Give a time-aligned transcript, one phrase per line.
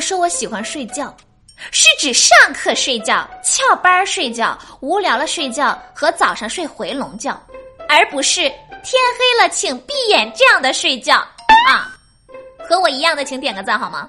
[0.00, 1.14] 说我喜欢睡觉，
[1.70, 7.40] 是指上课睡觉、翘班睡觉、无聊了睡觉和早上睡回笼觉，
[7.88, 11.16] 而不是天黑了请闭眼这样的睡觉
[11.68, 11.90] 啊！
[12.68, 14.08] 和我一样的，请点个赞好吗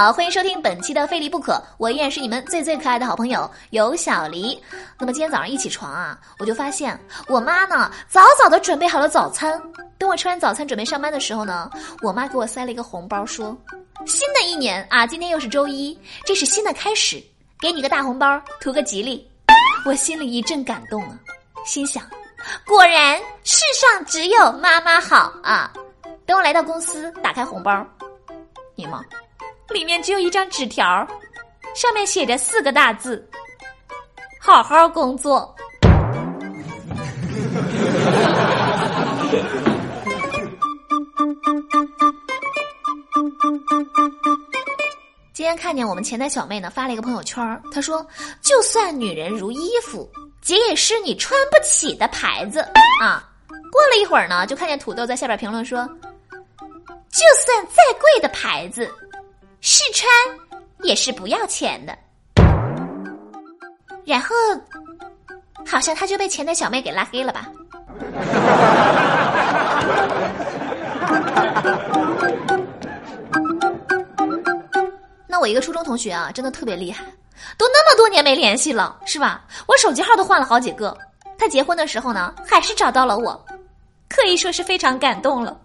[0.00, 4.58] 好，欢迎收听本期的《非离不可》，我依然是你们最最可爱的好朋友有小黎。
[4.98, 6.98] 那么今天早上一起床啊，我就发现
[7.28, 9.60] 我妈呢早早的准备好了早餐。
[9.98, 13.54] 等我吃完早餐准备上班的时候呢，我妈给我塞了一个红包，说
[14.08, 17.22] ：“新的一年啊，今天又是周一，这是新的开始，
[17.60, 19.30] 给你个大红包，图个吉利。”
[19.84, 21.20] 我心里一阵感动啊，
[21.66, 22.02] 心想：
[22.66, 25.70] 果然世上只有妈妈好啊！
[26.24, 27.86] 等我来到公司，打开红包，
[28.74, 29.04] 你妈。
[29.72, 31.06] 里面只有一张纸条，
[31.74, 33.28] 上面写着四个大字
[34.40, 35.54] ：“好好工作。”
[45.32, 48.06] 今天看见我们前台小妹呢发了一个朋友圈，她说
[48.42, 50.10] ：“就算女人如衣服，
[50.42, 52.60] 姐也是你穿不起的牌子
[53.00, 53.26] 啊。”
[53.72, 55.86] 过了一会儿呢，就看见土豆在下边评论说
[57.08, 58.92] ：“就算再贵的牌子。”
[59.60, 60.10] 试穿
[60.82, 61.96] 也是不要钱的，
[64.04, 64.34] 然后
[65.66, 67.46] 好像他就被前台小妹给拉黑了吧？
[75.26, 77.04] 那我一个初中同学啊，真的特别厉害，
[77.58, 79.44] 都那么多年没联系了，是吧？
[79.66, 80.96] 我手机号都换了好几个，
[81.38, 83.44] 他结婚的时候呢，还是找到了我，
[84.08, 85.56] 可以说是非常感动了。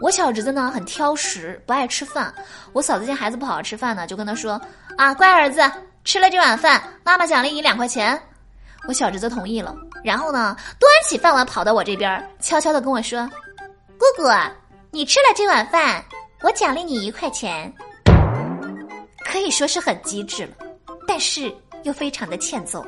[0.00, 2.32] 我小侄子呢很挑食，不爱吃饭。
[2.72, 4.60] 我嫂子见孩子不好好吃饭呢，就跟他说
[4.96, 5.60] ：“啊，乖儿子，
[6.04, 8.20] 吃了这碗饭，妈妈奖励你两块钱。”
[8.86, 13.28] 我小侄子同意了，然后呢，端起饭碗跑到我这边，悄悄的跟我说
[13.98, 14.28] ：“姑姑，
[14.92, 16.02] 你吃了这碗饭，
[16.42, 17.72] 我奖励你一块钱。”
[19.26, 20.52] 可以说是很机智了，
[21.06, 22.86] 但是又非常的欠揍。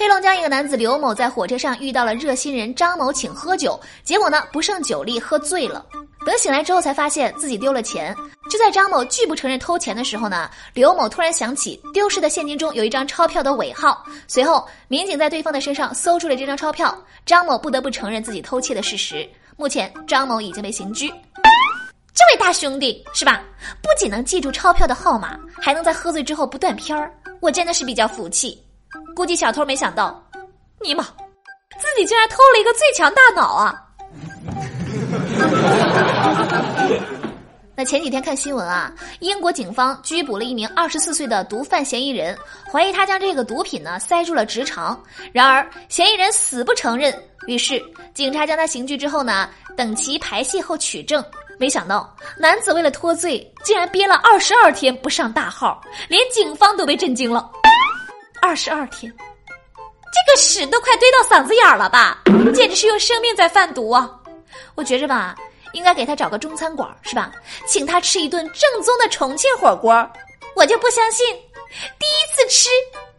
[0.00, 5.84] 黑龙江一个男子刘某在火车上遇到了热心人张某请喝酒，结果呢不胜酒力喝醉了。
[6.24, 8.16] 等醒来之后才发现自己丢了钱。
[8.50, 14.02] 就在张某拒不承认偷钱的时候呢，刘某突然想起丢失的现金中有一张钞票的尾号。
[14.26, 16.96] 随后，民警在对方的身上搜出了这张钞票。
[17.26, 19.28] 张某不得不承认自己偷窃的事实。
[19.58, 21.08] 目前，张某已经被刑拘。
[21.10, 23.42] 这位大兄弟是吧？
[23.82, 28.58] 不仅能记住钞票的号码，还能在喝醉之后不断片儿，我真的是比较服气。
[29.14, 30.22] 估计小偷没想到，
[30.80, 31.04] 尼玛，
[31.78, 33.86] 自己竟然偷了一个最强大脑啊！
[37.76, 42.36] 那前几天看新闻啊，英国警方拘捕了一名二十四岁的毒贩嫌疑人，
[42.70, 45.02] 怀疑他将这个毒品呢塞入了直肠。
[45.32, 47.14] 然而嫌疑人死不承认，
[47.46, 51.24] 于是警察将他刑拘之后呢，等其排泄后取证。
[51.58, 57.50] 没想到男子为了脱罪，竟然憋了二十二天不上大号，连警方都被震惊了。
[58.40, 62.22] 二十二天，这个屎都快堆到嗓子眼儿了吧？
[62.54, 64.10] 简直是用生命在贩毒啊！
[64.74, 65.36] 我觉着吧，
[65.72, 67.30] 应该给他找个中餐馆，是吧？
[67.66, 70.10] 请他吃一顿正宗的重庆火锅。
[70.56, 71.24] 我就不相信，
[71.98, 72.68] 第一次吃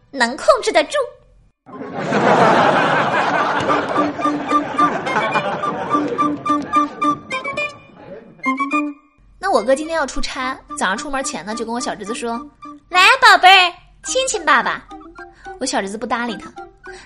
[0.09, 0.97] 能控制得住。
[9.39, 12.37] 那我哥今天要出差，早上出门前呢，就跟我小侄子说
[12.89, 13.73] ：“来，宝贝儿，
[14.03, 14.85] 亲亲爸爸。”
[15.61, 16.51] 我小侄子不搭理他，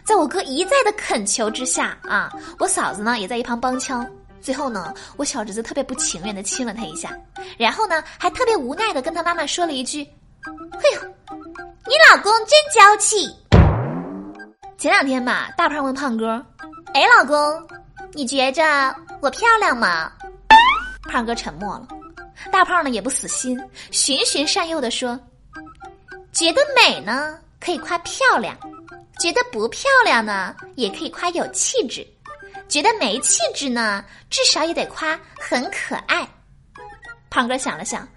[0.05, 4.07] 在我哥一再的恳求之下啊，我嫂子呢也在一旁帮腔。
[4.39, 7.11] 最后呢，我小侄子特别不情愿的亲了他一下，
[7.57, 10.05] 然后呢还特别无奈的跟他妈妈说了一句
[10.71, 11.01] ：“嘿呦，
[11.85, 13.29] 你老公真娇气。”
[14.79, 16.41] 前两天吧，大胖问胖哥
[16.95, 17.67] ：“哎，老公，
[18.13, 18.63] 你觉着
[19.19, 20.09] 我漂亮吗？”
[21.11, 21.87] 胖哥沉默了，
[22.53, 23.61] 大胖呢也不死心，
[23.91, 25.19] 循循善诱的说
[26.31, 28.55] ：“觉得美呢。”可以夸漂亮，
[29.17, 32.03] 觉得不漂亮呢，也可以夸有气质；
[32.69, 36.27] 觉得没气质呢，至少也得夸很可爱。
[37.27, 38.07] 胖哥想了想，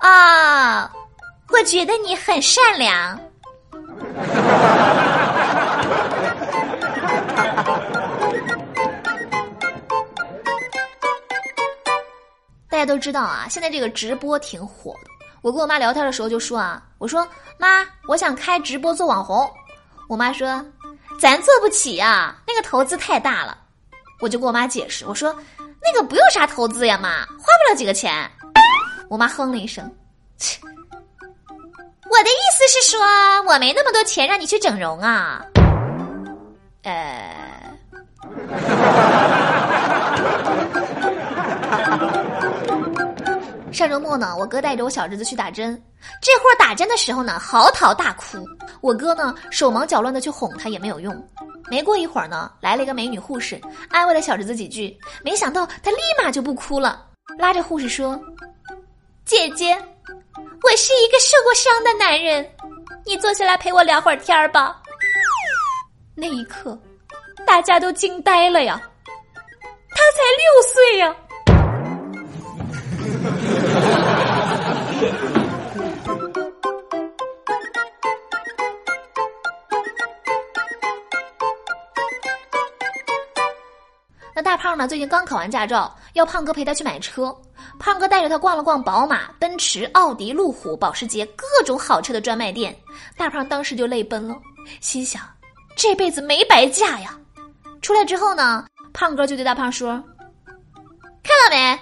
[0.00, 0.92] 啊，
[1.48, 3.18] 我觉得你很善良。
[12.68, 15.07] 大家都知道啊，现在这个直播挺火的。
[15.42, 17.26] 我跟我妈聊天的时候就说啊，我说
[17.58, 19.48] 妈，我想开直播做网红。
[20.08, 20.64] 我妈说，
[21.20, 23.56] 咱做不起啊，那个投资太大了。
[24.20, 25.32] 我就跟我妈解释，我说
[25.80, 28.30] 那那个不用啥投资呀，妈，花不了几个钱。
[29.08, 29.90] 我妈哼了一声，
[30.36, 30.60] 切。
[32.10, 33.00] 我的意思是说，
[33.46, 35.42] 我没那么多钱让你去整容啊。
[36.82, 37.37] 呃。
[43.78, 45.80] 上周末呢，我哥带着我小侄子去打针，
[46.20, 48.44] 这会儿打针的时候呢，嚎啕大哭。
[48.80, 51.16] 我哥呢，手忙脚乱的去哄他也没有用。
[51.70, 57.06] 没过一会儿呢，来了一个美女护士，安慰了小侄子几句，没想到他立马就不哭了，
[57.38, 58.20] 拉着护士说
[59.24, 59.80] ：“姐姐，
[60.64, 62.44] 我是一个受过伤的男人，
[63.06, 64.82] 你坐下来陪我聊会儿天吧。”
[66.16, 66.76] 那一刻。
[67.46, 68.78] 大家都惊呆了呀！
[69.88, 71.16] 他才六岁呀！
[84.38, 84.86] 那大胖呢？
[84.86, 87.36] 最近刚考完驾照，要胖哥陪他去买车。
[87.76, 92.72] 胖哥带着他逛了逛宝马、奔驰、奥迪、路虎、保时捷各种好车的专卖店。
[93.16, 94.36] 大胖当时就泪奔了，
[94.80, 95.20] 心想：
[95.74, 97.18] 这辈子没白嫁呀！
[97.82, 100.00] 出来之后呢，胖哥就对大胖说
[101.24, 101.76] ：“看到没？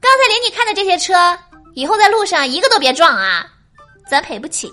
[0.00, 1.38] 刚才领你看的这些车，
[1.74, 3.46] 以后在路上一个都别撞啊，
[4.08, 4.72] 咱赔不起。”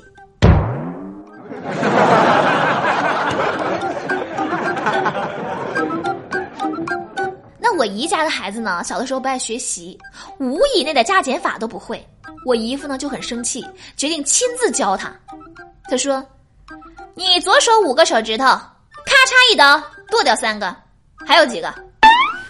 [7.79, 9.97] 我姨家的孩子呢，小的时候不爱学习，
[10.37, 12.05] 五以内的加减法都不会。
[12.45, 13.65] 我姨夫呢就很生气，
[13.95, 15.09] 决定亲自教他。
[15.85, 16.21] 他说
[17.15, 19.81] ：“你左手五个手指头，咔嚓一刀。”
[20.11, 20.75] 剁掉三个，
[21.25, 21.73] 还有几个？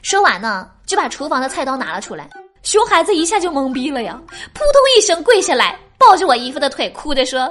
[0.01, 2.27] 说完呢，就把厨房的菜刀拿了出来。
[2.63, 4.19] 熊孩子一下就懵逼了呀，
[4.55, 7.41] 扑通一声跪下来，抱着我姨夫的腿，哭着说：“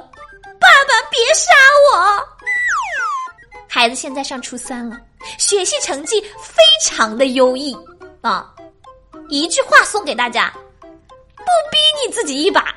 [0.59, 1.53] 爸爸，别杀
[1.95, 2.27] 我！”
[3.71, 4.99] 孩子现在上初三了，
[5.39, 7.77] 学习成绩非常的优异
[8.23, 8.53] 啊！
[9.29, 10.89] 一句话送给大家：不
[11.39, 12.75] 逼你自己一把，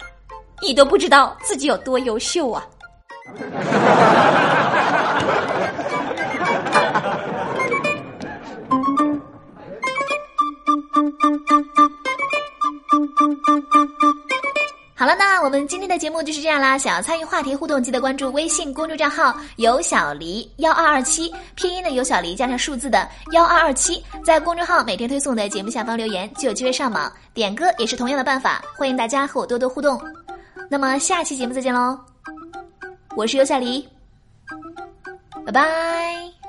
[0.61, 2.67] 你都不知道自己有多优秀啊！
[15.43, 16.77] 我们今天的节目就是这样啦。
[16.77, 28.63] 想要参与话题互动，记得关注微信公众账号“有小黎幺二二七”，拼音的有小黎加上数字的幺二二七，在公众号每天推送的节目下方留言，就有机会上榜点歌，也是同样的办法。
[28.77, 29.99] 欢迎大家和我多多互动。
[30.69, 31.99] 那么下期节目再见喽，
[33.15, 33.87] 我是有小黎，
[35.45, 36.40] 拜拜。